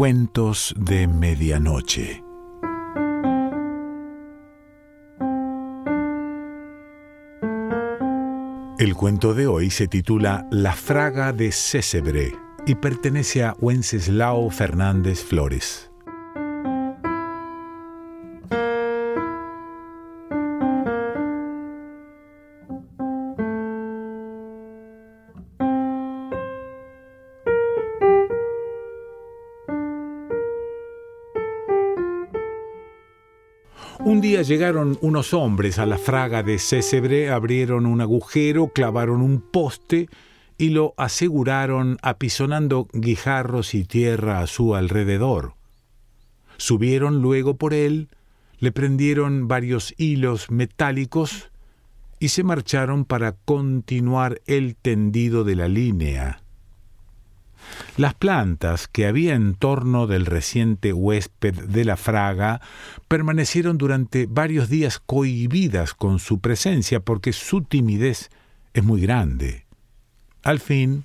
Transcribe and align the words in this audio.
Cuentos 0.00 0.74
de 0.78 1.06
Medianoche. 1.06 2.24
El 8.78 8.94
cuento 8.94 9.34
de 9.34 9.46
hoy 9.46 9.68
se 9.68 9.88
titula 9.88 10.48
La 10.50 10.72
Fraga 10.72 11.34
de 11.34 11.52
Césebre 11.52 12.32
y 12.66 12.76
pertenece 12.76 13.44
a 13.44 13.54
Wenceslao 13.60 14.48
Fernández 14.48 15.22
Flores. 15.22 15.89
Un 34.02 34.22
día 34.22 34.40
llegaron 34.40 34.98
unos 35.02 35.34
hombres 35.34 35.78
a 35.78 35.84
la 35.84 35.98
fraga 35.98 36.42
de 36.42 36.58
Césebre, 36.58 37.30
abrieron 37.30 37.84
un 37.84 38.00
agujero, 38.00 38.68
clavaron 38.68 39.20
un 39.20 39.42
poste 39.42 40.08
y 40.56 40.70
lo 40.70 40.94
aseguraron 40.96 41.98
apisonando 42.00 42.88
guijarros 42.94 43.74
y 43.74 43.84
tierra 43.84 44.40
a 44.40 44.46
su 44.46 44.74
alrededor. 44.74 45.54
Subieron 46.56 47.20
luego 47.20 47.56
por 47.56 47.74
él, 47.74 48.08
le 48.58 48.72
prendieron 48.72 49.48
varios 49.48 49.94
hilos 49.98 50.50
metálicos 50.50 51.50
y 52.18 52.28
se 52.28 52.42
marcharon 52.42 53.04
para 53.04 53.32
continuar 53.32 54.40
el 54.46 54.76
tendido 54.76 55.44
de 55.44 55.56
la 55.56 55.68
línea. 55.68 56.42
Las 57.96 58.14
plantas 58.14 58.88
que 58.88 59.06
había 59.06 59.34
en 59.34 59.54
torno 59.54 60.06
del 60.06 60.26
reciente 60.26 60.92
huésped 60.92 61.54
de 61.54 61.84
la 61.84 61.96
fraga 61.96 62.60
permanecieron 63.08 63.78
durante 63.78 64.26
varios 64.26 64.68
días 64.68 65.00
cohibidas 65.04 65.94
con 65.94 66.18
su 66.18 66.40
presencia 66.40 67.00
porque 67.00 67.32
su 67.32 67.62
timidez 67.62 68.30
es 68.72 68.84
muy 68.84 69.00
grande. 69.00 69.66
Al 70.42 70.60
fin, 70.60 71.04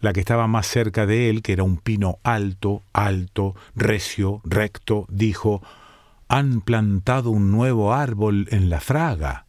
la 0.00 0.12
que 0.12 0.20
estaba 0.20 0.46
más 0.46 0.66
cerca 0.66 1.06
de 1.06 1.30
él, 1.30 1.42
que 1.42 1.52
era 1.52 1.64
un 1.64 1.78
pino 1.78 2.18
alto, 2.22 2.82
alto, 2.92 3.54
recio, 3.74 4.40
recto, 4.44 5.06
dijo, 5.08 5.62
Han 6.28 6.60
plantado 6.60 7.30
un 7.30 7.50
nuevo 7.50 7.92
árbol 7.92 8.46
en 8.50 8.70
la 8.70 8.80
fraga. 8.80 9.47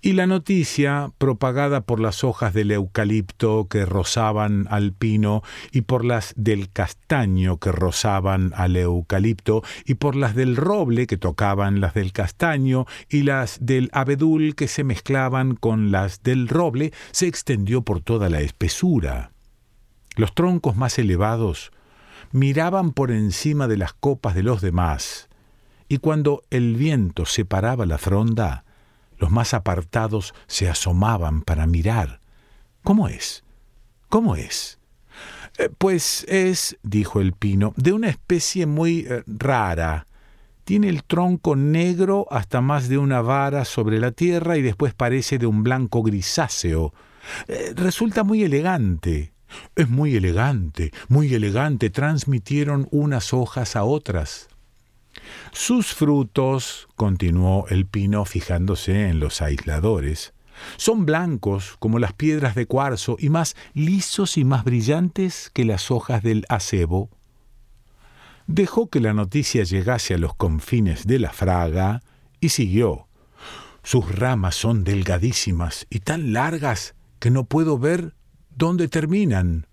Y 0.00 0.12
la 0.12 0.26
noticia, 0.26 1.12
propagada 1.18 1.82
por 1.82 2.00
las 2.00 2.24
hojas 2.24 2.54
del 2.54 2.70
eucalipto 2.70 3.68
que 3.68 3.86
rozaban 3.86 4.66
al 4.70 4.92
pino, 4.92 5.42
y 5.72 5.82
por 5.82 6.04
las 6.04 6.34
del 6.36 6.70
castaño 6.70 7.58
que 7.58 7.72
rozaban 7.72 8.52
al 8.56 8.76
eucalipto, 8.76 9.62
y 9.84 9.94
por 9.94 10.16
las 10.16 10.34
del 10.34 10.56
roble 10.56 11.06
que 11.06 11.16
tocaban 11.16 11.80
las 11.80 11.94
del 11.94 12.12
castaño, 12.12 12.86
y 13.08 13.22
las 13.22 13.58
del 13.64 13.90
abedul 13.92 14.54
que 14.54 14.68
se 14.68 14.84
mezclaban 14.84 15.54
con 15.54 15.90
las 15.90 16.22
del 16.22 16.48
roble, 16.48 16.92
se 17.10 17.26
extendió 17.26 17.82
por 17.82 18.00
toda 18.00 18.28
la 18.28 18.40
espesura. 18.40 19.30
Los 20.16 20.34
troncos 20.34 20.76
más 20.76 20.98
elevados 20.98 21.72
miraban 22.30 22.92
por 22.92 23.10
encima 23.10 23.68
de 23.68 23.76
las 23.76 23.92
copas 23.92 24.34
de 24.34 24.42
los 24.42 24.60
demás, 24.60 25.28
y 25.88 25.98
cuando 25.98 26.42
el 26.50 26.76
viento 26.76 27.26
separaba 27.26 27.86
la 27.86 27.98
fronda, 27.98 28.64
los 29.18 29.30
más 29.30 29.54
apartados 29.54 30.34
se 30.46 30.68
asomaban 30.68 31.42
para 31.42 31.66
mirar. 31.66 32.20
¿Cómo 32.82 33.08
es? 33.08 33.44
¿Cómo 34.08 34.36
es? 34.36 34.78
Eh, 35.58 35.70
pues 35.76 36.24
es, 36.28 36.76
dijo 36.82 37.20
el 37.20 37.32
pino, 37.32 37.72
de 37.76 37.92
una 37.92 38.08
especie 38.08 38.66
muy 38.66 39.06
eh, 39.08 39.22
rara. 39.26 40.06
Tiene 40.64 40.88
el 40.88 41.04
tronco 41.04 41.56
negro 41.56 42.26
hasta 42.30 42.60
más 42.60 42.88
de 42.88 42.98
una 42.98 43.20
vara 43.20 43.64
sobre 43.64 44.00
la 44.00 44.10
tierra 44.12 44.56
y 44.56 44.62
después 44.62 44.94
parece 44.94 45.38
de 45.38 45.46
un 45.46 45.62
blanco 45.62 46.02
grisáceo. 46.02 46.92
Eh, 47.48 47.72
resulta 47.76 48.24
muy 48.24 48.42
elegante. 48.42 49.32
Es 49.76 49.88
muy 49.88 50.16
elegante, 50.16 50.90
muy 51.08 51.32
elegante, 51.32 51.88
transmitieron 51.88 52.88
unas 52.90 53.32
hojas 53.32 53.76
a 53.76 53.84
otras. 53.84 54.48
Sus 55.54 55.94
frutos, 55.94 56.88
continuó 56.96 57.66
el 57.68 57.86
pino 57.86 58.24
fijándose 58.24 59.08
en 59.08 59.20
los 59.20 59.40
aisladores, 59.40 60.34
son 60.76 61.06
blancos 61.06 61.76
como 61.78 62.00
las 62.00 62.12
piedras 62.12 62.56
de 62.56 62.66
cuarzo 62.66 63.16
y 63.20 63.28
más 63.28 63.54
lisos 63.72 64.36
y 64.36 64.44
más 64.44 64.64
brillantes 64.64 65.52
que 65.54 65.64
las 65.64 65.92
hojas 65.92 66.24
del 66.24 66.44
acebo. 66.48 67.08
Dejó 68.48 68.90
que 68.90 68.98
la 68.98 69.14
noticia 69.14 69.62
llegase 69.62 70.14
a 70.14 70.18
los 70.18 70.34
confines 70.34 71.06
de 71.06 71.20
la 71.20 71.32
fraga 71.32 72.02
y 72.40 72.48
siguió. 72.48 73.06
Sus 73.84 74.12
ramas 74.12 74.56
son 74.56 74.82
delgadísimas 74.82 75.86
y 75.88 76.00
tan 76.00 76.32
largas 76.32 76.96
que 77.20 77.30
no 77.30 77.44
puedo 77.44 77.78
ver 77.78 78.16
dónde 78.50 78.88
terminan. 78.88 79.68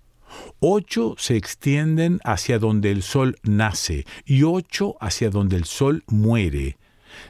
Ocho 0.59 1.15
se 1.17 1.35
extienden 1.37 2.19
hacia 2.23 2.59
donde 2.59 2.91
el 2.91 3.03
sol 3.03 3.37
nace 3.43 4.05
y 4.25 4.43
ocho 4.43 4.95
hacia 4.99 5.29
donde 5.29 5.57
el 5.57 5.65
sol 5.65 6.03
muere. 6.07 6.77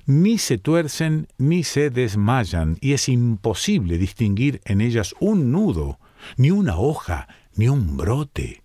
Ni 0.06 0.38
se 0.38 0.58
tuercen 0.58 1.28
ni 1.38 1.64
se 1.64 1.90
desmayan, 1.90 2.78
y 2.82 2.94
es 2.94 3.10
imposible 3.10 3.98
distinguir 3.98 4.62
en 4.66 4.82
ellas 4.82 5.16
un 5.20 5.52
nudo, 5.52 6.00
ni 6.38 6.52
una 6.52 6.78
hoja, 6.78 7.28
ni 7.56 7.68
un 7.68 7.98
brote. 7.98 8.64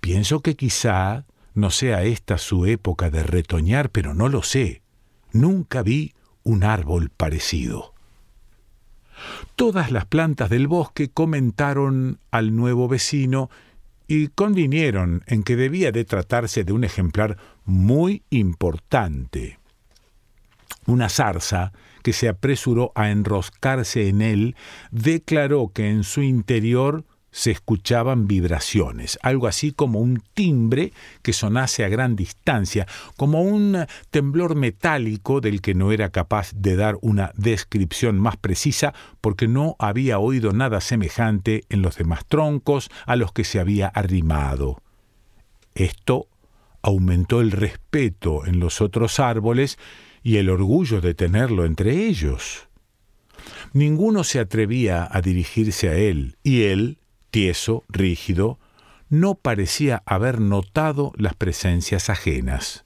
Pienso 0.00 0.40
que 0.40 0.56
quizá 0.56 1.24
no 1.54 1.70
sea 1.70 2.04
esta 2.04 2.38
su 2.38 2.66
época 2.66 3.10
de 3.10 3.22
retoñar, 3.22 3.90
pero 3.90 4.14
no 4.14 4.28
lo 4.28 4.42
sé. 4.42 4.82
Nunca 5.32 5.82
vi 5.82 6.14
un 6.42 6.64
árbol 6.64 7.10
parecido. 7.10 7.94
Todas 9.56 9.90
las 9.90 10.04
plantas 10.06 10.50
del 10.50 10.68
bosque 10.68 11.08
comentaron 11.08 12.18
al 12.30 12.54
nuevo 12.54 12.88
vecino 12.88 13.50
y 14.06 14.28
convinieron 14.28 15.22
en 15.26 15.42
que 15.42 15.56
debía 15.56 15.92
de 15.92 16.04
tratarse 16.04 16.64
de 16.64 16.72
un 16.72 16.84
ejemplar 16.84 17.36
muy 17.64 18.22
importante. 18.30 19.58
Una 20.86 21.08
zarza, 21.10 21.72
que 22.02 22.14
se 22.14 22.28
apresuró 22.28 22.92
a 22.94 23.10
enroscarse 23.10 24.08
en 24.08 24.22
él, 24.22 24.56
declaró 24.90 25.68
que 25.74 25.90
en 25.90 26.04
su 26.04 26.22
interior 26.22 27.04
se 27.38 27.52
escuchaban 27.52 28.26
vibraciones, 28.26 29.16
algo 29.22 29.46
así 29.46 29.70
como 29.70 30.00
un 30.00 30.20
timbre 30.34 30.92
que 31.22 31.32
sonase 31.32 31.84
a 31.84 31.88
gran 31.88 32.16
distancia, 32.16 32.88
como 33.16 33.42
un 33.42 33.86
temblor 34.10 34.56
metálico 34.56 35.40
del 35.40 35.60
que 35.60 35.72
no 35.72 35.92
era 35.92 36.10
capaz 36.10 36.50
de 36.52 36.74
dar 36.74 36.98
una 37.00 37.30
descripción 37.36 38.18
más 38.18 38.36
precisa 38.36 38.92
porque 39.20 39.46
no 39.46 39.76
había 39.78 40.18
oído 40.18 40.52
nada 40.52 40.80
semejante 40.80 41.62
en 41.68 41.80
los 41.80 41.96
demás 41.96 42.26
troncos 42.26 42.90
a 43.06 43.14
los 43.14 43.30
que 43.30 43.44
se 43.44 43.60
había 43.60 43.86
arrimado. 43.86 44.82
Esto 45.76 46.26
aumentó 46.82 47.40
el 47.40 47.52
respeto 47.52 48.46
en 48.46 48.58
los 48.58 48.80
otros 48.80 49.20
árboles 49.20 49.78
y 50.24 50.38
el 50.38 50.50
orgullo 50.50 51.00
de 51.00 51.14
tenerlo 51.14 51.64
entre 51.64 52.08
ellos. 52.08 52.66
Ninguno 53.72 54.24
se 54.24 54.40
atrevía 54.40 55.08
a 55.08 55.20
dirigirse 55.20 55.88
a 55.88 55.94
él, 55.94 56.36
y 56.42 56.62
él, 56.62 56.98
tieso, 57.30 57.84
rígido, 57.88 58.58
no 59.08 59.34
parecía 59.34 60.02
haber 60.06 60.40
notado 60.40 61.12
las 61.16 61.34
presencias 61.34 62.10
ajenas. 62.10 62.84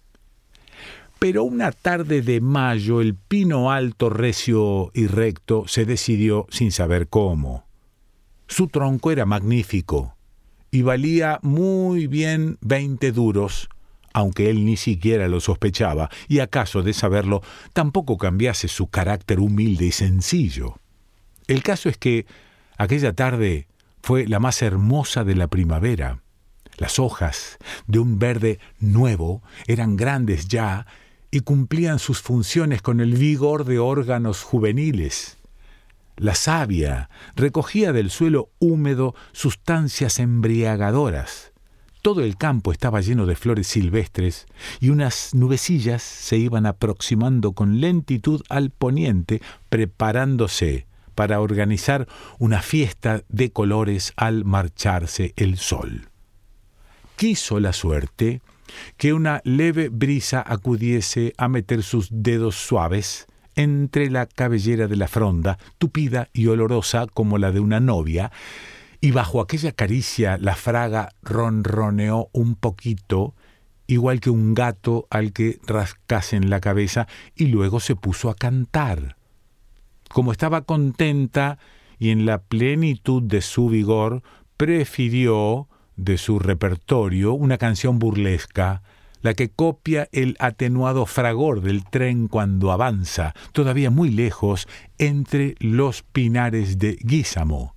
Pero 1.19 1.45
una 1.45 1.71
tarde 1.73 2.23
de 2.23 2.41
mayo 2.41 3.01
el 3.01 3.15
pino 3.15 3.71
alto, 3.71 4.11
recio 4.11 4.91
y 4.95 5.07
recto 5.07 5.69
se 5.69 5.85
decidió 5.85 6.47
sin 6.51 6.73
saber 6.73 7.09
cómo. 7.09 7.65
Su 8.49 8.69
tronco 8.69 9.11
era 9.11 9.25
magnífico 9.25 10.17
y 10.71 10.83
valía 10.83 11.39
muy 11.43 12.07
bien 12.07 12.59
veinte 12.61 13.13
duros, 13.13 13.69
aunque 14.13 14.51
él 14.51 14.65
ni 14.65 14.77
siquiera 14.77 15.29
lo 15.29 15.41
sospechaba, 15.41 16.11
y 16.29 16.41
acaso 16.41 16.83
de 16.83 16.93
saberlo 16.93 17.43
tampoco 17.73 18.19
cambiase 18.19 18.69
su 18.69 18.89
carácter 18.89 19.39
humilde 19.39 19.87
y 19.87 19.93
sencillo. 19.93 20.79
El 21.47 21.63
caso 21.63 21.89
es 21.89 21.99
que 21.99 22.27
aquella 22.79 23.13
tarde 23.13 23.69
fue 24.03 24.27
la 24.27 24.41
más 24.41 24.63
hermosa 24.63 25.25
de 25.25 25.35
la 25.35 25.49
primavera. 25.49 26.23
Las 26.77 26.99
hojas, 26.99 27.59
de 27.87 27.99
un 27.99 28.19
verde 28.19 28.59
nuevo, 28.81 29.43
eran 29.67 29.97
grandes 29.97 30.49
ya 30.49 30.87
y 31.31 31.41
cumplían 31.41 31.99
sus 31.99 32.21
funciones 32.21 32.83
con 32.83 33.01
el 33.01 33.15
vigor 33.15 33.65
de 33.65 33.79
órganos 33.79 34.43
juveniles. 34.43 35.39
La 36.17 36.35
savia 36.35 37.09
recogía 37.37 37.93
del 37.93 38.11
suelo 38.11 38.51
húmedo 38.59 39.15
sustancias 39.33 40.19
embriagadoras. 40.19 41.53
Todo 42.03 42.23
el 42.23 42.37
campo 42.37 42.73
estaba 42.73 43.01
lleno 43.01 43.27
de 43.27 43.37
flores 43.37 43.69
silvestres 43.69 44.47
y 44.81 44.91
unas 44.91 45.35
nubecillas 45.35 46.03
se 46.03 46.37
iban 46.37 46.67
aproximando 46.67 47.53
con 47.53 47.81
lentitud 47.81 48.43
al 48.49 48.71
poniente, 48.71 49.41
preparándose 49.69 50.87
para 51.15 51.41
organizar 51.41 52.07
una 52.39 52.63
fiesta 52.63 53.23
de 53.29 53.51
colores 53.51 54.13
al 54.17 54.45
marcharse 54.45 55.33
el 55.37 55.59
sol. 55.59 56.09
quiso 57.17 57.61
la 57.61 57.73
suerte 57.73 58.41
que 58.97 59.13
una 59.13 59.41
leve 59.45 59.89
brisa 59.89 60.43
acudiese 60.47 61.35
a 61.37 61.49
meter 61.49 61.83
sus 61.83 62.09
dedos 62.11 62.57
suaves 62.57 63.27
entre 63.55 64.11
la 64.11 64.27
cabellera 64.27 64.89
de 64.89 64.97
la 64.97 65.09
fronda, 65.09 65.59
tupida 65.79 66.29
y 66.33 66.47
olorosa 66.47 67.07
como 67.13 67.39
la 67.39 67.53
de 67.53 67.61
una 67.61 67.81
novia, 67.81 68.33
y 69.01 69.11
bajo 69.11 69.41
aquella 69.41 69.73
caricia 69.73 70.39
la 70.39 70.55
fraga 70.55 71.11
ronroneó 71.23 72.29
un 72.33 72.55
poquito, 72.55 73.35
igual 73.87 74.21
que 74.21 74.31
un 74.31 74.55
gato 74.55 75.07
al 75.11 75.33
que 75.33 75.59
rascasen 75.67 76.49
la 76.49 76.61
cabeza, 76.61 77.09
y 77.35 77.47
luego 77.47 77.81
se 77.81 77.97
puso 77.97 78.31
a 78.31 78.35
cantar. 78.35 79.17
Como 80.13 80.33
estaba 80.33 80.63
contenta 80.63 81.59
y 81.99 82.11
en 82.11 82.27
la 82.27 82.43
plenitud 82.43 83.23
de 83.23 83.41
su 83.41 83.69
vigor, 83.69 84.23
prefirió 84.57 85.69
de 85.97 86.19
su 86.19 86.39
repertorio 86.39 87.33
una 87.33 87.59
canción 87.59 87.99
burlesca, 87.99 88.83
la 89.23 89.35
que 89.35 89.51
copia 89.51 90.09
el 90.13 90.37
atenuado 90.39 91.07
fragor 91.07 91.63
del 91.63 91.85
tren 91.85 92.29
cuando 92.29 92.73
avanza, 92.73 93.35
todavía 93.53 93.91
muy 93.91 94.11
lejos, 94.11 94.69
entre 94.99 95.55
los 95.61 96.03
pinares 96.03 96.79
de 96.79 96.99
Guísamo. 97.01 97.75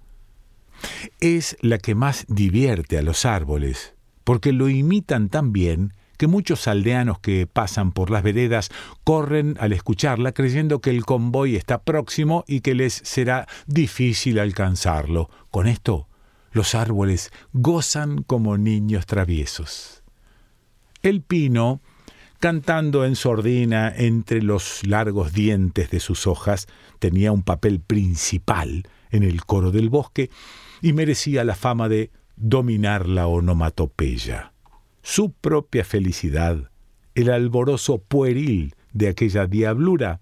Es 1.19 1.55
la 1.61 1.77
que 1.77 1.95
más 1.95 2.25
divierte 2.27 2.97
a 2.97 3.01
los 3.01 3.25
árboles, 3.25 3.93
porque 4.23 4.51
lo 4.51 4.69
imitan 4.69 5.29
tan 5.29 5.53
bien 5.53 5.93
que 6.17 6.27
muchos 6.27 6.67
aldeanos 6.67 7.19
que 7.19 7.47
pasan 7.47 7.91
por 7.91 8.09
las 8.09 8.23
veredas 8.23 8.69
corren 9.03 9.55
al 9.59 9.73
escucharla 9.73 10.31
creyendo 10.31 10.81
que 10.81 10.89
el 10.89 11.05
convoy 11.05 11.55
está 11.55 11.83
próximo 11.83 12.43
y 12.47 12.61
que 12.61 12.75
les 12.75 12.93
será 12.93 13.47
difícil 13.67 14.39
alcanzarlo. 14.39 15.29
Con 15.51 15.67
esto, 15.67 16.07
los 16.51 16.73
árboles 16.73 17.31
gozan 17.53 18.23
como 18.23 18.57
niños 18.57 19.05
traviesos. 19.05 20.03
El 21.01 21.21
pino, 21.21 21.81
cantando 22.39 23.05
en 23.05 23.15
sordina 23.15 23.93
entre 23.95 24.41
los 24.41 24.85
largos 24.87 25.33
dientes 25.33 25.89
de 25.89 25.99
sus 25.99 26.27
hojas, 26.27 26.67
tenía 26.99 27.31
un 27.31 27.43
papel 27.43 27.79
principal 27.81 28.87
en 29.11 29.23
el 29.23 29.45
coro 29.45 29.71
del 29.71 29.89
bosque 29.89 30.29
y 30.81 30.93
merecía 30.93 31.43
la 31.43 31.55
fama 31.55 31.89
de 31.89 32.11
dominar 32.35 33.07
la 33.07 33.27
onomatopeya. 33.27 34.54
Su 35.07 35.33
propia 35.33 35.85
felicidad, 35.85 36.71
el 37.13 37.29
alborozo 37.29 37.99
pueril 37.99 38.73
de 38.91 39.07
aquella 39.07 39.45
diablura, 39.45 40.19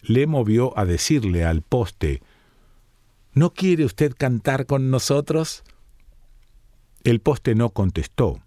le 0.00 0.26
movió 0.26 0.76
a 0.78 0.86
decirle 0.86 1.44
al 1.44 1.60
poste 1.60 2.22
¿No 3.34 3.52
quiere 3.52 3.84
usted 3.84 4.14
cantar 4.16 4.64
con 4.64 4.90
nosotros? 4.90 5.64
El 7.04 7.20
poste 7.20 7.54
no 7.54 7.68
contestó, 7.70 8.40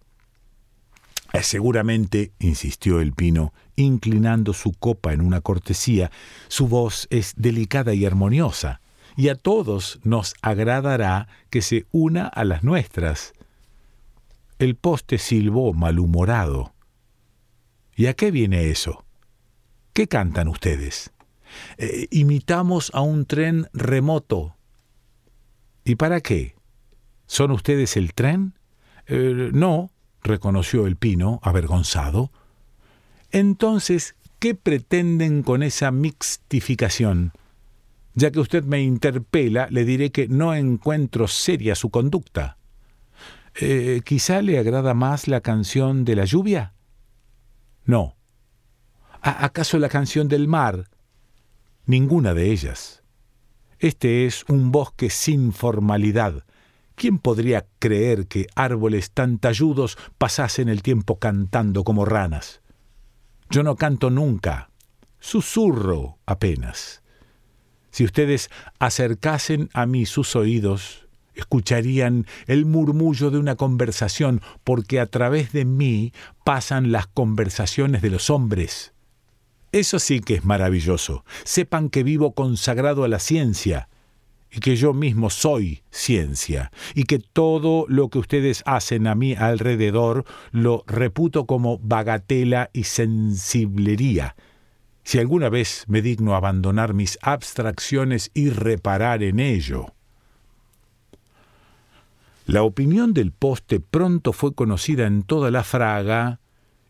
eh, 1.33 1.43
seguramente, 1.43 2.31
insistió 2.39 2.99
el 2.99 3.13
pino, 3.13 3.53
inclinando 3.75 4.53
su 4.53 4.71
copa 4.71 5.13
en 5.13 5.21
una 5.21 5.41
cortesía, 5.41 6.09
su 6.47 6.67
voz 6.67 7.05
es 7.11 7.35
delicada 7.37 7.93
y 7.93 8.07
armoniosa, 8.07 8.81
y 9.15 9.29
a 9.29 9.35
todos 9.35 9.99
nos 10.03 10.33
agradará 10.41 11.27
que 11.51 11.61
se 11.61 11.85
una 11.91 12.27
a 12.27 12.43
las 12.43 12.63
nuestras. 12.63 13.35
El 14.57 14.75
poste 14.75 15.17
silbó 15.17 15.73
malhumorado. 15.73 16.73
¿Y 17.95 18.07
a 18.07 18.13
qué 18.13 18.31
viene 18.31 18.69
eso? 18.69 19.05
¿Qué 19.93 20.07
cantan 20.07 20.47
ustedes? 20.47 21.11
Eh, 21.77 22.07
imitamos 22.11 22.91
a 22.93 23.01
un 23.01 23.25
tren 23.25 23.67
remoto. 23.73 24.55
¿Y 25.83 25.95
para 25.95 26.21
qué? 26.21 26.55
¿Son 27.27 27.51
ustedes 27.51 27.97
el 27.97 28.13
tren? 28.13 28.53
Eh, 29.07 29.51
no, 29.53 29.91
reconoció 30.21 30.87
el 30.87 30.95
pino, 30.95 31.39
avergonzado. 31.43 32.31
Entonces, 33.31 34.15
¿qué 34.39 34.55
pretenden 34.55 35.43
con 35.43 35.63
esa 35.63 35.91
mixtificación? 35.91 37.33
Ya 38.13 38.31
que 38.31 38.39
usted 38.39 38.63
me 38.63 38.81
interpela, 38.81 39.67
le 39.69 39.83
diré 39.83 40.11
que 40.11 40.27
no 40.29 40.55
encuentro 40.55 41.27
seria 41.27 41.75
su 41.75 41.89
conducta. 41.89 42.57
Eh, 43.59 44.01
¿Quizá 44.03 44.41
le 44.41 44.59
agrada 44.59 44.93
más 44.93 45.27
la 45.27 45.41
canción 45.41 46.05
de 46.05 46.15
la 46.15 46.25
lluvia? 46.25 46.73
No. 47.85 48.15
¿Acaso 49.21 49.79
la 49.79 49.89
canción 49.89 50.27
del 50.27 50.47
mar? 50.47 50.89
Ninguna 51.85 52.33
de 52.33 52.51
ellas. 52.51 53.03
Este 53.79 54.25
es 54.25 54.43
un 54.47 54.71
bosque 54.71 55.09
sin 55.09 55.51
formalidad, 55.53 56.43
¿Quién 56.95 57.19
podría 57.19 57.67
creer 57.79 58.27
que 58.27 58.47
árboles 58.55 59.11
tan 59.11 59.37
talludos 59.37 59.97
pasasen 60.17 60.69
el 60.69 60.81
tiempo 60.81 61.19
cantando 61.19 61.83
como 61.83 62.05
ranas? 62.05 62.61
Yo 63.49 63.63
no 63.63 63.75
canto 63.75 64.09
nunca, 64.09 64.71
susurro 65.19 66.17
apenas. 66.25 67.03
Si 67.91 68.05
ustedes 68.05 68.49
acercasen 68.79 69.69
a 69.73 69.85
mí 69.85 70.05
sus 70.05 70.35
oídos, 70.37 71.04
escucharían 71.35 72.25
el 72.47 72.65
murmullo 72.65 73.31
de 73.31 73.37
una 73.37 73.55
conversación, 73.55 74.41
porque 74.63 74.99
a 74.99 75.05
través 75.05 75.51
de 75.51 75.65
mí 75.65 76.13
pasan 76.43 76.91
las 76.91 77.07
conversaciones 77.07 78.01
de 78.01 78.09
los 78.09 78.29
hombres. 78.29 78.93
Eso 79.71 79.99
sí 79.99 80.21
que 80.21 80.35
es 80.35 80.45
maravilloso. 80.45 81.25
Sepan 81.43 81.89
que 81.89 82.03
vivo 82.03 82.33
consagrado 82.33 83.03
a 83.03 83.07
la 83.09 83.19
ciencia, 83.19 83.89
y 84.49 84.59
que 84.61 84.77
yo 84.77 84.93
mismo 84.93 85.29
soy 85.29 85.83
ciencia, 85.91 86.71
y 86.93 87.03
que 87.03 87.19
todo 87.19 87.85
lo 87.89 88.07
que 88.07 88.19
ustedes 88.19 88.63
hacen 88.65 89.05
a 89.05 89.15
mi 89.15 89.35
alrededor 89.35 90.23
lo 90.51 90.85
reputo 90.87 91.45
como 91.45 91.77
bagatela 91.79 92.69
y 92.71 92.85
sensiblería. 92.85 94.37
Si 95.03 95.19
alguna 95.19 95.49
vez 95.49 95.83
me 95.87 96.01
digno 96.01 96.35
abandonar 96.35 96.93
mis 96.93 97.19
abstracciones 97.21 98.31
y 98.33 98.49
reparar 98.49 99.23
en 99.23 99.41
ello. 99.41 99.93
La 102.45 102.61
opinión 102.61 103.13
del 103.13 103.31
poste 103.31 103.79
pronto 103.79 104.31
fue 104.31 104.53
conocida 104.53 105.07
en 105.07 105.23
toda 105.23 105.49
la 105.49 105.63
fraga, 105.63 106.39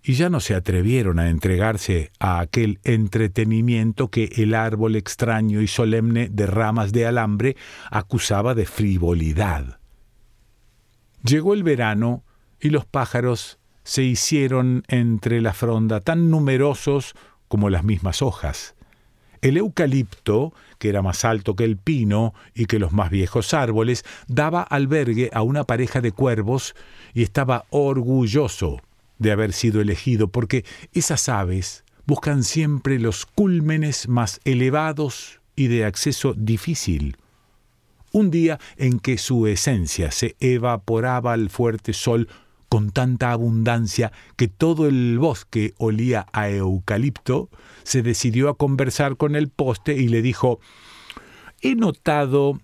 y 0.08 0.14
ya 0.14 0.30
no 0.30 0.40
se 0.40 0.54
atrevieron 0.54 1.18
a 1.18 1.30
entregarse 1.30 2.12
a 2.20 2.40
aquel 2.40 2.80
entretenimiento 2.84 4.10
que 4.10 4.26
el 4.36 4.54
árbol 4.54 4.96
extraño 4.96 5.62
y 5.62 5.68
solemne 5.68 6.30
de 6.30 6.46
ramas 6.46 6.92
de 6.92 7.08
alambre 7.08 7.56
acusaba 7.90 8.54
de 8.54 8.68
frivolidad. 8.68 9.80
Llegó 11.24 11.56
el 11.56 11.64
verano 11.64 12.24
y 12.60 12.70
los 12.70 12.86
pájaros 12.86 13.58
se 13.84 14.04
hicieron 14.04 14.84
entre 14.90 15.42
la 15.42 15.54
fronda 15.54 16.02
tan 16.02 16.30
numerosos 16.30 17.16
como 17.48 17.72
las 17.72 17.84
mismas 17.84 18.22
hojas. 18.22 18.75
El 19.46 19.58
eucalipto, 19.58 20.56
que 20.80 20.90
era 20.90 21.04
más 21.04 21.24
alto 21.24 21.56
que 21.56 21.66
el 21.66 21.78
pino 21.78 22.34
y 22.56 22.66
que 22.66 22.80
los 22.80 22.94
más 22.94 23.12
viejos 23.12 23.54
árboles, 23.54 24.04
daba 24.28 24.64
albergue 24.64 25.30
a 25.34 25.44
una 25.44 25.66
pareja 25.66 26.02
de 26.02 26.12
cuervos 26.12 26.74
y 27.14 27.22
estaba 27.22 27.66
orgulloso 27.70 28.82
de 29.20 29.32
haber 29.32 29.54
sido 29.54 29.82
elegido, 29.82 30.30
porque 30.30 30.66
esas 30.94 31.30
aves 31.30 31.84
buscan 32.08 32.44
siempre 32.44 32.98
los 32.98 33.28
cúlmenes 33.28 34.08
más 34.08 34.42
elevados 34.46 35.42
y 35.56 35.68
de 35.68 35.86
acceso 35.86 36.34
difícil. 36.36 37.16
Un 38.12 38.32
día 38.32 38.58
en 38.78 39.00
que 39.00 39.20
su 39.20 39.46
esencia 39.46 40.10
se 40.10 40.36
evaporaba 40.40 41.34
al 41.34 41.52
fuerte 41.52 41.94
sol 41.94 42.30
con 42.76 42.92
tanta 42.92 43.32
abundancia 43.32 44.12
que 44.36 44.50
todo 44.50 44.86
el 44.86 45.18
bosque 45.18 45.74
olía 45.78 46.26
a 46.34 46.50
eucalipto, 46.50 47.50
se 47.84 48.02
decidió 48.02 48.50
a 48.50 48.58
conversar 48.58 49.16
con 49.16 49.38
el 49.38 49.48
poste 49.48 49.96
y 49.96 50.10
le 50.10 50.22
dijo 50.22 50.60
He 51.62 51.76
notado 51.76 52.60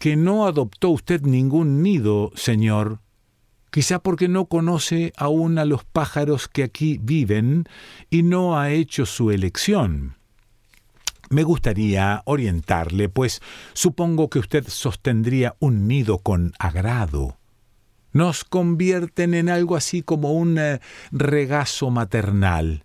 que 0.00 0.16
no 0.16 0.46
adoptó 0.46 0.88
usted 0.88 1.20
ningún 1.20 1.82
nido, 1.82 2.32
señor, 2.34 3.00
quizá 3.70 3.98
porque 3.98 4.28
no 4.28 4.46
conoce 4.46 5.12
aún 5.14 5.58
a 5.58 5.66
los 5.66 5.84
pájaros 5.84 6.48
que 6.48 6.62
aquí 6.62 6.98
viven 7.02 7.64
y 8.08 8.22
no 8.22 8.58
ha 8.58 8.70
hecho 8.70 9.04
su 9.04 9.30
elección. 9.30 10.16
Me 11.28 11.42
gustaría 11.42 12.22
orientarle, 12.24 13.10
pues 13.10 13.42
supongo 13.74 14.30
que 14.30 14.38
usted 14.38 14.66
sostendría 14.68 15.54
un 15.58 15.86
nido 15.86 16.16
con 16.16 16.54
agrado. 16.58 17.36
Nos 18.14 18.44
convierten 18.44 19.34
en 19.34 19.48
algo 19.48 19.74
así 19.74 20.02
como 20.02 20.32
un 20.32 20.56
eh, 20.56 20.80
regazo 21.10 21.90
maternal. 21.90 22.84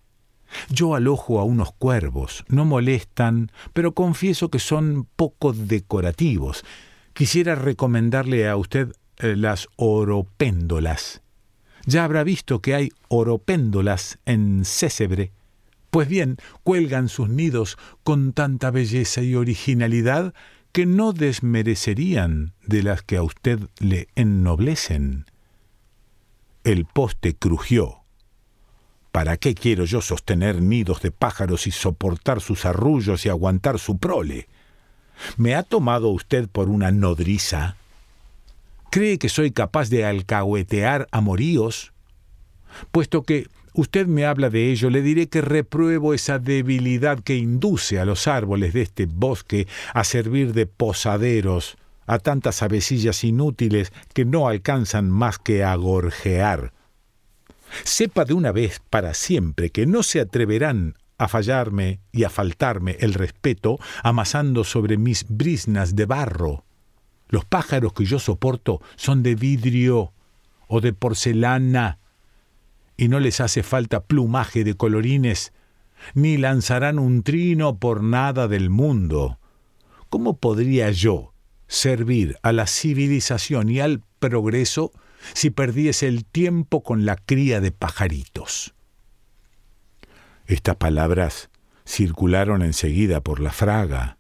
Yo 0.69 0.95
alojo 0.95 1.39
a 1.39 1.43
unos 1.43 1.71
cuervos, 1.71 2.43
no 2.47 2.65
molestan, 2.65 3.51
pero 3.73 3.93
confieso 3.93 4.49
que 4.49 4.57
son 4.57 5.07
poco 5.15 5.53
decorativos. 5.53 6.65
Quisiera 7.13 7.53
recomendarle 7.53 8.49
a 8.49 8.57
usted 8.57 8.91
eh, 9.17 9.35
las 9.35 9.67
oropéndolas. 9.75 11.21
Ya 11.85 12.05
habrá 12.05 12.23
visto 12.23 12.63
que 12.63 12.73
hay 12.73 12.89
oropéndolas 13.07 14.17
en 14.25 14.65
Césebre. 14.65 15.31
Pues 15.91 16.07
bien, 16.07 16.37
cuelgan 16.63 17.07
sus 17.07 17.29
nidos 17.29 17.77
con 18.03 18.33
tanta 18.33 18.71
belleza 18.71 19.21
y 19.21 19.35
originalidad 19.35 20.33
que 20.71 20.85
no 20.85 21.13
desmerecerían 21.13 22.53
de 22.65 22.83
las 22.83 23.01
que 23.01 23.17
a 23.17 23.23
usted 23.23 23.59
le 23.79 24.07
ennoblecen. 24.15 25.25
El 26.63 26.85
poste 26.85 27.35
crujió. 27.35 28.03
¿Para 29.11 29.37
qué 29.37 29.55
quiero 29.55 29.85
yo 29.85 30.01
sostener 30.01 30.61
nidos 30.61 31.01
de 31.01 31.11
pájaros 31.11 31.65
y 31.65 31.71
soportar 31.71 32.41
sus 32.41 32.65
arrullos 32.65 33.25
y 33.25 33.29
aguantar 33.29 33.79
su 33.79 33.97
prole? 33.97 34.47
¿Me 35.37 35.55
ha 35.55 35.63
tomado 35.63 36.09
usted 36.09 36.47
por 36.47 36.69
una 36.69 36.91
nodriza? 36.91 37.75
¿Cree 38.91 39.17
que 39.17 39.29
soy 39.29 39.51
capaz 39.51 39.89
de 39.89 40.05
alcahuetear 40.05 41.07
amoríos? 41.11 41.91
Puesto 42.91 43.23
que 43.23 43.47
usted 43.73 44.07
me 44.07 44.25
habla 44.25 44.49
de 44.49 44.71
ello, 44.71 44.89
le 44.89 45.01
diré 45.01 45.27
que 45.27 45.41
repruebo 45.41 46.13
esa 46.13 46.39
debilidad 46.39 47.19
que 47.19 47.35
induce 47.35 47.99
a 47.99 48.05
los 48.05 48.27
árboles 48.27 48.73
de 48.73 48.81
este 48.81 49.05
bosque 49.05 49.67
a 49.93 50.03
servir 50.03 50.53
de 50.53 50.65
posaderos 50.65 51.77
a 52.05 52.17
tantas 52.17 52.63
avecillas 52.63 53.23
inútiles 53.23 53.93
que 54.13 54.25
no 54.25 54.47
alcanzan 54.47 55.11
más 55.11 55.37
que 55.37 55.63
a 55.63 55.75
gorjear. 55.75 56.73
Sepa 57.83 58.25
de 58.25 58.33
una 58.33 58.51
vez 58.51 58.81
para 58.89 59.13
siempre 59.13 59.69
que 59.69 59.85
no 59.85 60.01
se 60.01 60.19
atreverán 60.19 60.95
a 61.19 61.27
fallarme 61.27 61.99
y 62.11 62.23
a 62.23 62.31
faltarme 62.31 62.97
el 63.01 63.13
respeto 63.13 63.77
amasando 64.01 64.63
sobre 64.63 64.97
mis 64.97 65.25
brisnas 65.27 65.95
de 65.95 66.05
barro. 66.05 66.63
Los 67.27 67.45
pájaros 67.45 67.93
que 67.93 68.05
yo 68.05 68.17
soporto 68.17 68.81
son 68.95 69.21
de 69.21 69.35
vidrio 69.35 70.13
o 70.67 70.81
de 70.81 70.93
porcelana, 70.93 71.99
y 72.99 73.07
no 73.07 73.21
les 73.21 73.39
hace 73.39 73.63
falta 73.63 74.03
plumaje 74.03 74.65
de 74.65 74.75
colorines, 74.75 75.53
ni 76.15 76.35
lanzarán 76.35 76.99
un 76.99 77.23
trino 77.23 77.79
por 77.79 78.03
nada 78.03 78.49
del 78.49 78.69
mundo. 78.69 79.39
¿Cómo 80.09 80.37
podría 80.37 80.91
yo 80.91 81.33
servir 81.69 82.37
a 82.43 82.51
la 82.51 82.67
civilización 82.67 83.69
y 83.69 83.79
al 83.79 84.01
progreso 84.19 84.91
si 85.33 85.49
perdiese 85.49 86.09
el 86.09 86.25
tiempo 86.25 86.83
con 86.83 87.05
la 87.05 87.15
cría 87.15 87.61
de 87.61 87.71
pajaritos? 87.71 88.73
Estas 90.45 90.75
palabras 90.75 91.49
circularon 91.85 92.61
enseguida 92.63 93.21
por 93.21 93.39
la 93.39 93.53
fraga, 93.53 94.17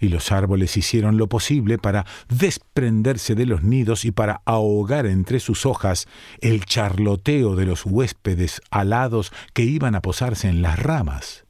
y 0.00 0.08
los 0.08 0.32
árboles 0.32 0.76
hicieron 0.76 1.18
lo 1.18 1.28
posible 1.28 1.78
para 1.78 2.06
desprenderse 2.28 3.34
de 3.34 3.46
los 3.46 3.62
nidos 3.62 4.04
y 4.04 4.10
para 4.10 4.40
ahogar 4.46 5.06
entre 5.06 5.38
sus 5.38 5.66
hojas 5.66 6.08
el 6.40 6.64
charloteo 6.64 7.54
de 7.54 7.66
los 7.66 7.84
huéspedes 7.84 8.62
alados 8.70 9.32
que 9.52 9.62
iban 9.62 9.94
a 9.94 10.02
posarse 10.02 10.48
en 10.48 10.62
las 10.62 10.78
ramas. 10.78 11.44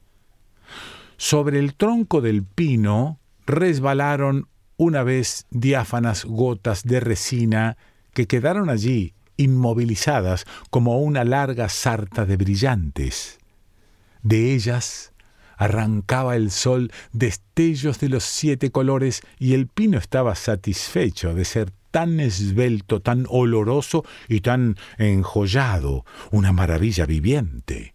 Sobre 1.17 1.59
el 1.59 1.75
tronco 1.75 2.21
del 2.21 2.45
pino 2.45 3.21
resbalaron 3.47 4.49
una 4.77 5.03
vez 5.03 5.47
diáfanas 5.51 6.25
gotas 6.25 6.83
de 6.85 7.01
resina 7.01 7.77
que 8.15 8.27
quedaron 8.27 8.71
allí 8.71 9.15
inmovilizadas 9.37 10.45
como 10.71 11.01
una 11.01 11.25
larga 11.25 11.69
sarta 11.69 12.27
de 12.27 12.37
brillantes. 12.37 13.39
De 14.23 14.55
ellas 14.55 15.10
arrancaba 15.61 16.37
el 16.37 16.51
sol 16.51 16.91
destellos 17.13 18.01
de 18.01 18.09
los 18.09 18.25
siete 18.25 18.71
colores 18.71 19.21
y 19.39 19.53
el 19.53 19.67
pino 19.67 19.99
estaba 19.99 20.35
satisfecho 20.35 21.35
de 21.35 21.45
ser 21.45 21.71
tan 21.91 22.19
esbelto, 22.19 23.03
tan 23.03 23.27
oloroso 23.29 24.03
y 24.27 24.41
tan 24.41 24.77
enjollado, 24.97 26.07
una 26.31 26.53
maravilla 26.53 27.05
viviente. 27.05 27.95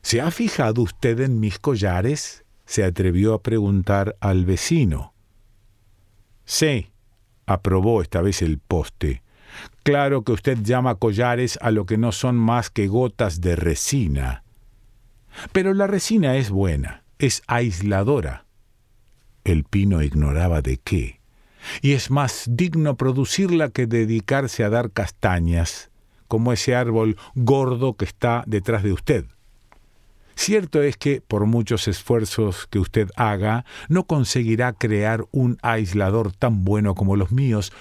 ¿Se 0.00 0.22
ha 0.22 0.30
fijado 0.30 0.80
usted 0.82 1.20
en 1.20 1.40
mis 1.40 1.58
collares? 1.58 2.44
se 2.64 2.82
atrevió 2.84 3.34
a 3.34 3.42
preguntar 3.42 4.16
al 4.18 4.44
vecino. 4.44 5.12
Sí, 6.46 6.88
aprobó 7.44 8.02
esta 8.02 8.22
vez 8.22 8.40
el 8.40 8.58
poste. 8.58 9.22
Claro 9.82 10.24
que 10.24 10.32
usted 10.32 10.58
llama 10.62 10.94
collares 10.94 11.58
a 11.60 11.70
lo 11.70 11.84
que 11.84 11.98
no 11.98 12.12
son 12.12 12.36
más 12.36 12.70
que 12.70 12.88
gotas 12.88 13.40
de 13.40 13.56
resina. 13.56 14.42
Pero 15.52 15.74
la 15.74 15.86
resina 15.86 16.36
es 16.36 16.50
buena, 16.50 17.02
es 17.18 17.42
aisladora. 17.46 18.46
El 19.44 19.64
pino 19.64 20.02
ignoraba 20.02 20.60
de 20.62 20.78
qué, 20.78 21.20
y 21.82 21.92
es 21.92 22.10
más 22.10 22.44
digno 22.48 22.96
producirla 22.96 23.70
que 23.70 23.86
dedicarse 23.86 24.64
a 24.64 24.70
dar 24.70 24.90
castañas, 24.90 25.90
como 26.28 26.52
ese 26.52 26.74
árbol 26.74 27.16
gordo 27.34 27.96
que 27.96 28.04
está 28.04 28.44
detrás 28.46 28.82
de 28.82 28.92
usted. 28.92 29.26
Cierto 30.34 30.82
es 30.82 30.98
que, 30.98 31.22
por 31.22 31.46
muchos 31.46 31.88
esfuerzos 31.88 32.66
que 32.66 32.78
usted 32.78 33.08
haga, 33.16 33.64
no 33.88 34.04
conseguirá 34.04 34.74
crear 34.74 35.24
un 35.30 35.56
aislador 35.62 36.32
tan 36.32 36.62
bueno 36.62 36.94
como 36.94 37.16
los 37.16 37.32
míos, 37.32 37.72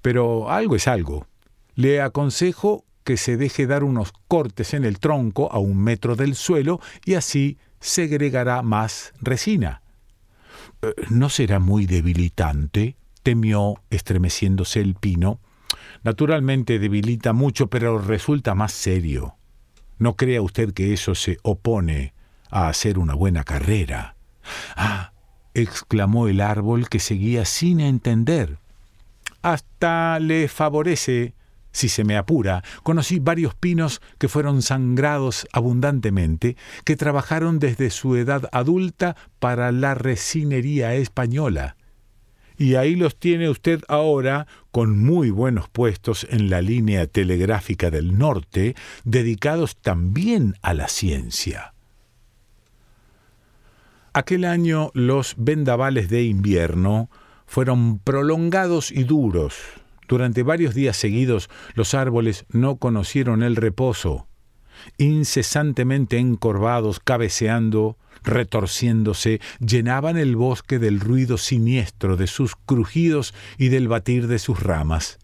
pero 0.00 0.50
algo 0.50 0.74
es 0.74 0.88
algo. 0.88 1.26
Le 1.74 2.00
aconsejo 2.00 2.84
que 3.08 3.16
se 3.16 3.38
deje 3.38 3.66
dar 3.66 3.84
unos 3.84 4.12
cortes 4.28 4.74
en 4.74 4.84
el 4.84 4.98
tronco 4.98 5.50
a 5.50 5.58
un 5.58 5.78
metro 5.78 6.14
del 6.14 6.34
suelo 6.34 6.78
y 7.06 7.14
así 7.14 7.56
segregará 7.80 8.60
más 8.60 9.14
resina. 9.18 9.80
Eh, 10.82 10.92
¿No 11.08 11.30
será 11.30 11.58
muy 11.58 11.86
debilitante? 11.86 12.96
temió, 13.22 13.80
estremeciéndose 13.88 14.82
el 14.82 14.94
pino. 14.94 15.40
Naturalmente 16.02 16.78
debilita 16.78 17.32
mucho, 17.32 17.68
pero 17.68 17.98
resulta 17.98 18.54
más 18.54 18.72
serio. 18.72 19.36
No 19.96 20.14
crea 20.14 20.42
usted 20.42 20.74
que 20.74 20.92
eso 20.92 21.14
se 21.14 21.38
opone 21.42 22.12
a 22.50 22.68
hacer 22.68 22.98
una 22.98 23.14
buena 23.14 23.42
carrera. 23.42 24.16
Ah, 24.76 25.12
exclamó 25.54 26.28
el 26.28 26.42
árbol 26.42 26.90
que 26.90 26.98
seguía 26.98 27.46
sin 27.46 27.80
entender. 27.80 28.58
Hasta 29.40 30.18
le 30.20 30.46
favorece 30.48 31.37
si 31.72 31.88
se 31.88 32.04
me 32.04 32.16
apura, 32.16 32.62
conocí 32.82 33.18
varios 33.18 33.54
pinos 33.54 34.00
que 34.18 34.28
fueron 34.28 34.62
sangrados 34.62 35.46
abundantemente, 35.52 36.56
que 36.84 36.96
trabajaron 36.96 37.58
desde 37.58 37.90
su 37.90 38.16
edad 38.16 38.48
adulta 38.52 39.16
para 39.38 39.72
la 39.72 39.94
resinería 39.94 40.94
española. 40.94 41.76
Y 42.56 42.74
ahí 42.74 42.96
los 42.96 43.16
tiene 43.16 43.48
usted 43.48 43.82
ahora 43.86 44.48
con 44.72 44.98
muy 44.98 45.30
buenos 45.30 45.68
puestos 45.68 46.26
en 46.28 46.50
la 46.50 46.60
línea 46.60 47.06
telegráfica 47.06 47.90
del 47.90 48.18
norte, 48.18 48.74
dedicados 49.04 49.76
también 49.76 50.56
a 50.60 50.74
la 50.74 50.88
ciencia. 50.88 51.74
Aquel 54.12 54.44
año 54.44 54.90
los 54.94 55.34
vendavales 55.36 56.08
de 56.08 56.24
invierno 56.24 57.08
fueron 57.46 58.00
prolongados 58.00 58.90
y 58.90 59.04
duros, 59.04 59.54
durante 60.08 60.42
varios 60.42 60.74
días 60.74 60.96
seguidos 60.96 61.48
los 61.74 61.94
árboles 61.94 62.46
no 62.50 62.76
conocieron 62.76 63.42
el 63.42 63.56
reposo. 63.56 64.26
Incesantemente 64.96 66.18
encorvados, 66.18 67.00
cabeceando, 67.00 67.96
retorciéndose, 68.24 69.40
llenaban 69.60 70.16
el 70.16 70.36
bosque 70.36 70.78
del 70.78 71.00
ruido 71.00 71.38
siniestro 71.38 72.16
de 72.16 72.26
sus 72.26 72.56
crujidos 72.56 73.34
y 73.58 73.68
del 73.68 73.88
batir 73.88 74.26
de 74.26 74.38
sus 74.38 74.60
ramas. 74.60 75.18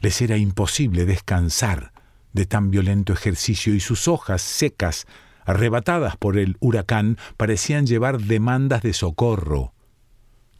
Les 0.00 0.20
era 0.20 0.36
imposible 0.36 1.04
descansar 1.04 1.92
de 2.32 2.46
tan 2.46 2.70
violento 2.70 3.12
ejercicio 3.12 3.74
y 3.74 3.80
sus 3.80 4.08
hojas 4.08 4.42
secas, 4.42 5.06
arrebatadas 5.44 6.16
por 6.16 6.38
el 6.38 6.56
huracán, 6.60 7.18
parecían 7.36 7.86
llevar 7.86 8.20
demandas 8.20 8.82
de 8.82 8.92
socorro. 8.92 9.74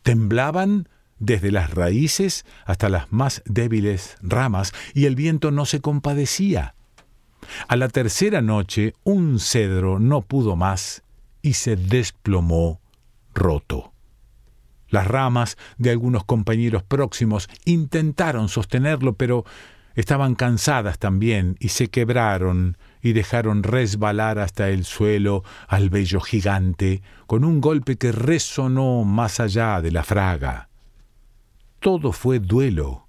Temblaban 0.02 0.88
desde 1.22 1.52
las 1.52 1.70
raíces 1.70 2.44
hasta 2.66 2.88
las 2.88 3.10
más 3.12 3.42
débiles 3.46 4.16
ramas, 4.20 4.74
y 4.92 5.06
el 5.06 5.14
viento 5.14 5.50
no 5.52 5.64
se 5.64 5.80
compadecía. 5.80 6.74
A 7.68 7.76
la 7.76 7.88
tercera 7.88 8.42
noche 8.42 8.94
un 9.04 9.38
cedro 9.38 9.98
no 9.98 10.22
pudo 10.22 10.56
más 10.56 11.02
y 11.40 11.54
se 11.54 11.76
desplomó 11.76 12.80
roto. 13.34 13.92
Las 14.88 15.06
ramas 15.06 15.56
de 15.78 15.90
algunos 15.90 16.24
compañeros 16.24 16.82
próximos 16.82 17.48
intentaron 17.64 18.48
sostenerlo, 18.48 19.14
pero 19.14 19.44
estaban 19.94 20.34
cansadas 20.34 20.98
también 20.98 21.56
y 21.60 21.68
se 21.68 21.88
quebraron 21.88 22.76
y 23.00 23.12
dejaron 23.12 23.62
resbalar 23.62 24.38
hasta 24.40 24.70
el 24.70 24.84
suelo 24.84 25.44
al 25.68 25.88
bello 25.88 26.20
gigante 26.20 27.00
con 27.26 27.44
un 27.44 27.60
golpe 27.60 27.96
que 27.96 28.10
resonó 28.10 29.04
más 29.04 29.38
allá 29.40 29.80
de 29.80 29.92
la 29.92 30.02
fraga 30.02 30.68
todo 31.82 32.12
fue 32.12 32.38
duelo. 32.38 33.08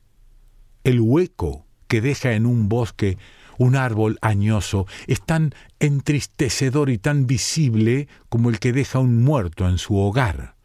El 0.83 0.99
hueco 0.99 1.65
que 1.87 2.01
deja 2.01 2.33
en 2.33 2.45
un 2.45 2.67
bosque 2.67 3.17
un 3.59 3.75
árbol 3.75 4.17
añoso 4.21 4.87
es 5.05 5.21
tan 5.21 5.53
entristecedor 5.79 6.89
y 6.89 6.97
tan 6.97 7.27
visible 7.27 8.07
como 8.29 8.49
el 8.49 8.59
que 8.59 8.73
deja 8.73 8.97
un 8.97 9.23
muerto 9.23 9.69
en 9.69 9.77
su 9.77 9.95
hogar. 9.95 10.55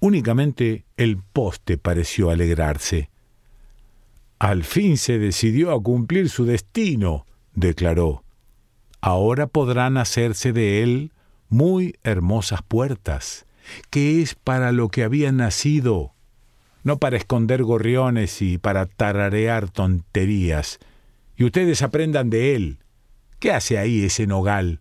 Únicamente 0.00 0.86
el 0.96 1.18
poste 1.18 1.76
pareció 1.76 2.30
alegrarse. 2.30 3.10
Al 4.38 4.64
fin 4.64 4.96
se 4.96 5.18
decidió 5.18 5.72
a 5.72 5.82
cumplir 5.82 6.30
su 6.30 6.46
destino, 6.46 7.26
declaró. 7.54 8.24
Ahora 9.02 9.46
podrán 9.46 9.98
hacerse 9.98 10.54
de 10.54 10.82
él 10.82 11.12
muy 11.50 11.96
hermosas 12.02 12.62
puertas, 12.62 13.44
que 13.90 14.22
es 14.22 14.34
para 14.34 14.72
lo 14.72 14.88
que 14.88 15.04
había 15.04 15.30
nacido 15.32 16.13
no 16.84 16.98
para 16.98 17.16
esconder 17.16 17.64
gorriones 17.64 18.40
y 18.40 18.58
para 18.58 18.86
tararear 18.86 19.70
tonterías, 19.70 20.78
y 21.36 21.44
ustedes 21.44 21.82
aprendan 21.82 22.30
de 22.30 22.54
él. 22.54 22.78
¿Qué 23.40 23.50
hace 23.50 23.78
ahí 23.78 24.04
ese 24.04 24.26
nogal? 24.26 24.80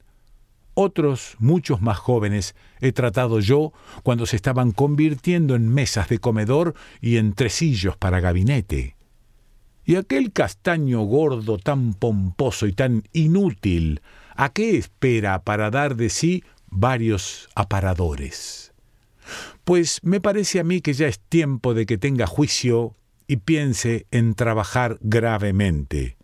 Otros, 0.75 1.35
muchos 1.39 1.81
más 1.81 1.97
jóvenes, 1.97 2.55
he 2.79 2.91
tratado 2.91 3.39
yo 3.39 3.73
cuando 4.03 4.25
se 4.25 4.35
estaban 4.35 4.71
convirtiendo 4.71 5.55
en 5.55 5.69
mesas 5.69 6.09
de 6.09 6.19
comedor 6.19 6.73
y 6.99 7.17
en 7.17 7.33
tresillos 7.33 7.95
para 7.97 8.19
gabinete. 8.19 8.95
Y 9.85 9.95
aquel 9.95 10.31
castaño 10.31 11.01
gordo 11.01 11.57
tan 11.57 11.93
pomposo 11.93 12.67
y 12.67 12.73
tan 12.73 13.03
inútil, 13.13 14.01
¿a 14.35 14.49
qué 14.49 14.77
espera 14.77 15.43
para 15.43 15.69
dar 15.69 15.95
de 15.95 16.09
sí 16.09 16.43
varios 16.67 17.49
aparadores? 17.53 18.73
Pues 19.63 19.99
me 20.03 20.19
parece 20.19 20.59
a 20.59 20.63
mí 20.63 20.81
que 20.81 20.93
ya 20.93 21.07
es 21.07 21.19
tiempo 21.19 21.73
de 21.73 21.85
que 21.85 21.97
tenga 21.97 22.27
juicio 22.27 22.95
y 23.27 23.37
piense 23.37 24.07
en 24.11 24.33
trabajar 24.33 24.97
gravemente. 25.01 26.17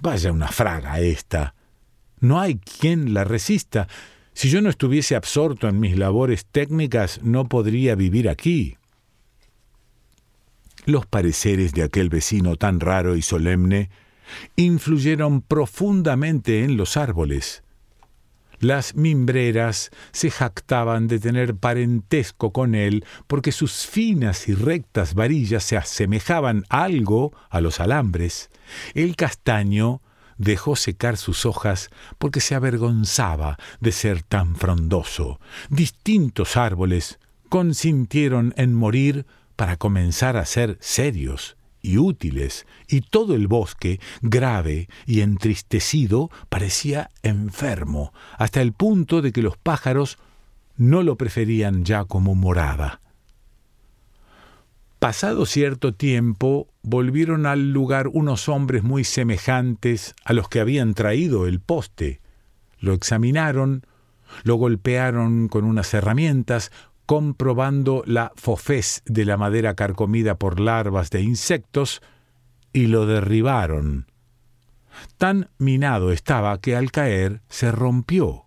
Vaya 0.00 0.32
una 0.32 0.48
fraga 0.48 1.00
esta. 1.00 1.54
No 2.20 2.40
hay 2.40 2.56
quien 2.56 3.14
la 3.14 3.24
resista. 3.24 3.88
Si 4.32 4.50
yo 4.50 4.60
no 4.60 4.70
estuviese 4.70 5.16
absorto 5.16 5.68
en 5.68 5.80
mis 5.80 5.96
labores 5.96 6.46
técnicas, 6.46 7.20
no 7.22 7.48
podría 7.48 7.94
vivir 7.94 8.28
aquí. 8.28 8.76
Los 10.84 11.06
pareceres 11.06 11.72
de 11.72 11.82
aquel 11.82 12.08
vecino 12.08 12.56
tan 12.56 12.80
raro 12.80 13.16
y 13.16 13.22
solemne 13.22 13.90
influyeron 14.56 15.42
profundamente 15.42 16.64
en 16.64 16.76
los 16.76 16.96
árboles. 16.96 17.62
Las 18.60 18.94
mimbreras 18.94 19.90
se 20.12 20.30
jactaban 20.30 21.06
de 21.06 21.18
tener 21.18 21.54
parentesco 21.54 22.52
con 22.52 22.74
él 22.74 23.04
porque 23.26 23.52
sus 23.52 23.86
finas 23.86 24.48
y 24.48 24.54
rectas 24.54 25.14
varillas 25.14 25.62
se 25.62 25.76
asemejaban 25.76 26.64
algo 26.68 27.32
a 27.50 27.60
los 27.60 27.80
alambres. 27.80 28.50
El 28.94 29.14
castaño 29.16 30.02
dejó 30.38 30.76
secar 30.76 31.16
sus 31.16 31.46
hojas 31.46 31.90
porque 32.18 32.40
se 32.40 32.54
avergonzaba 32.54 33.58
de 33.80 33.92
ser 33.92 34.22
tan 34.22 34.56
frondoso. 34.56 35.40
Distintos 35.68 36.56
árboles 36.56 37.18
consintieron 37.48 38.54
en 38.56 38.74
morir 38.74 39.26
para 39.56 39.76
comenzar 39.76 40.36
a 40.36 40.44
ser 40.44 40.78
serios 40.80 41.57
y 41.88 41.96
útiles, 41.96 42.66
y 42.86 43.00
todo 43.00 43.34
el 43.34 43.46
bosque, 43.46 43.98
grave 44.20 44.88
y 45.06 45.22
entristecido, 45.22 46.30
parecía 46.50 47.08
enfermo, 47.22 48.12
hasta 48.36 48.60
el 48.60 48.72
punto 48.72 49.22
de 49.22 49.32
que 49.32 49.40
los 49.40 49.56
pájaros 49.56 50.18
no 50.76 51.02
lo 51.02 51.16
preferían 51.16 51.86
ya 51.86 52.04
como 52.04 52.34
morada. 52.34 53.00
Pasado 54.98 55.46
cierto 55.46 55.94
tiempo, 55.94 56.68
volvieron 56.82 57.46
al 57.46 57.72
lugar 57.72 58.08
unos 58.08 58.50
hombres 58.50 58.82
muy 58.82 59.04
semejantes 59.04 60.14
a 60.24 60.34
los 60.34 60.50
que 60.50 60.60
habían 60.60 60.92
traído 60.92 61.46
el 61.46 61.60
poste. 61.60 62.20
Lo 62.80 62.92
examinaron, 62.92 63.86
lo 64.42 64.56
golpearon 64.56 65.48
con 65.48 65.64
unas 65.64 65.94
herramientas, 65.94 66.70
comprobando 67.08 68.02
la 68.04 68.32
fofez 68.36 69.00
de 69.06 69.24
la 69.24 69.38
madera 69.38 69.74
carcomida 69.74 70.34
por 70.34 70.60
larvas 70.60 71.08
de 71.08 71.22
insectos, 71.22 72.02
y 72.74 72.88
lo 72.88 73.06
derribaron. 73.06 74.12
Tan 75.16 75.48
minado 75.56 76.12
estaba 76.12 76.60
que 76.60 76.76
al 76.76 76.90
caer 76.90 77.40
se 77.48 77.72
rompió. 77.72 78.44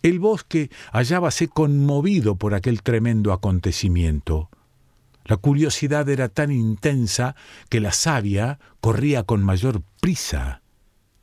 El 0.00 0.20
bosque 0.20 0.70
hallábase 0.90 1.48
conmovido 1.48 2.36
por 2.36 2.54
aquel 2.54 2.82
tremendo 2.82 3.34
acontecimiento. 3.34 4.48
La 5.26 5.36
curiosidad 5.36 6.08
era 6.08 6.30
tan 6.30 6.50
intensa 6.50 7.36
que 7.68 7.80
la 7.80 7.92
savia 7.92 8.58
corría 8.80 9.24
con 9.24 9.42
mayor 9.42 9.82
prisa. 10.00 10.62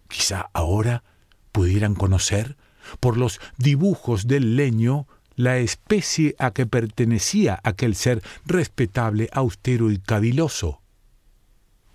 Quizá 0.07 0.51
ahora 0.53 1.03
pudieran 1.51 1.95
conocer, 1.95 2.57
por 2.99 3.17
los 3.17 3.39
dibujos 3.57 4.27
del 4.27 4.55
leño, 4.55 5.07
la 5.35 5.57
especie 5.57 6.35
a 6.39 6.51
que 6.51 6.65
pertenecía 6.65 7.59
aquel 7.63 7.95
ser 7.95 8.23
respetable, 8.45 9.29
austero 9.33 9.91
y 9.91 9.99
caviloso. 9.99 10.81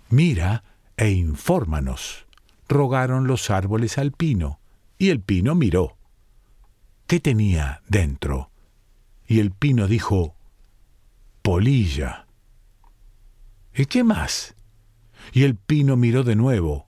Mira 0.09 0.63
e 0.97 1.09
infórmanos, 1.09 2.27
rogaron 2.67 3.27
los 3.27 3.49
árboles 3.49 3.97
al 3.97 4.11
pino, 4.11 4.59
y 4.97 5.09
el 5.09 5.19
pino 5.19 5.55
miró. 5.55 5.97
¿Qué 7.07 7.19
tenía 7.19 7.81
dentro? 7.87 8.51
Y 9.27 9.39
el 9.39 9.51
pino 9.51 9.87
dijo, 9.87 10.35
polilla. 11.41 12.27
¿Y 13.73 13.85
qué 13.85 14.03
más? 14.03 14.55
Y 15.33 15.43
el 15.43 15.55
pino 15.55 15.95
miró 15.95 16.23
de 16.23 16.35
nuevo. 16.35 16.87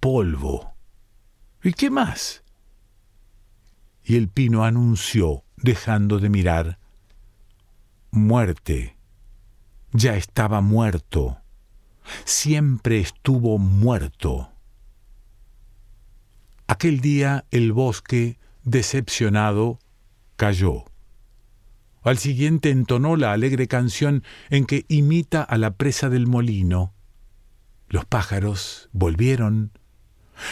Polvo. 0.00 0.74
¿Y 1.62 1.72
qué 1.72 1.90
más? 1.90 2.42
Y 4.08 4.16
el 4.16 4.30
pino 4.30 4.64
anunció, 4.64 5.44
dejando 5.58 6.18
de 6.18 6.30
mirar, 6.30 6.78
muerte. 8.10 8.96
Ya 9.92 10.16
estaba 10.16 10.62
muerto. 10.62 11.42
Siempre 12.24 13.00
estuvo 13.00 13.58
muerto. 13.58 14.50
Aquel 16.68 17.00
día 17.00 17.44
el 17.50 17.74
bosque, 17.74 18.38
decepcionado, 18.64 19.78
cayó. 20.36 20.86
Al 22.00 22.16
siguiente 22.16 22.70
entonó 22.70 23.14
la 23.14 23.32
alegre 23.34 23.68
canción 23.68 24.24
en 24.48 24.64
que 24.64 24.86
imita 24.88 25.42
a 25.42 25.58
la 25.58 25.76
presa 25.76 26.08
del 26.08 26.26
molino. 26.26 26.94
Los 27.90 28.06
pájaros 28.06 28.88
volvieron. 28.92 29.77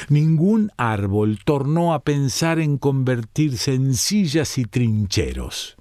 Ningún 0.08 0.72
árbol 0.76 1.38
tornó 1.44 1.94
a 1.94 2.02
pensar 2.02 2.58
en 2.58 2.78
convertirse 2.78 3.74
en 3.74 3.94
sillas 3.94 4.58
y 4.58 4.64
trincheros. 4.64 5.76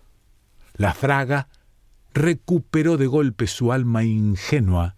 La 0.76 0.94
fraga 0.94 1.48
recuperó 2.14 2.98
de 2.98 3.08
golpe 3.08 3.48
su 3.48 3.72
alma 3.72 4.04
ingenua, 4.04 4.96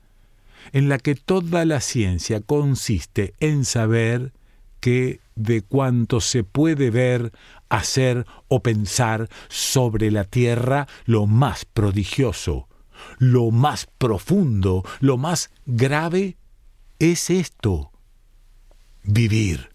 en 0.71 0.89
la 0.89 0.97
que 0.97 1.15
toda 1.15 1.65
la 1.65 1.81
ciencia 1.81 2.41
consiste 2.41 3.33
en 3.39 3.65
saber 3.65 4.33
que 4.79 5.19
de 5.35 5.61
cuanto 5.61 6.21
se 6.21 6.43
puede 6.43 6.89
ver, 6.89 7.31
hacer 7.69 8.25
o 8.47 8.61
pensar 8.61 9.29
sobre 9.49 10.11
la 10.11 10.23
tierra, 10.23 10.87
lo 11.05 11.27
más 11.27 11.65
prodigioso, 11.65 12.67
lo 13.17 13.51
más 13.51 13.87
profundo, 13.97 14.83
lo 14.99 15.17
más 15.17 15.51
grave, 15.65 16.37
es 16.99 17.29
esto, 17.29 17.91
vivir. 19.07 19.69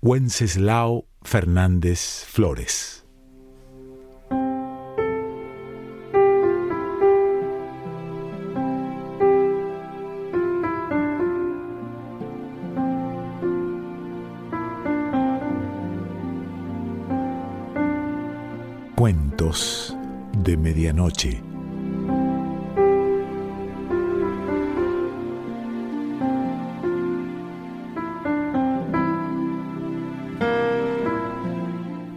Wenceslao 0.00 1.04
Fernández 1.22 2.24
Flores 2.26 3.04
Cuentos 18.96 19.94
de 20.38 20.56
Medianoche. 20.56 21.45